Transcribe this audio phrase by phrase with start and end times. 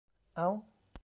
[0.35, 0.49] เอ๊า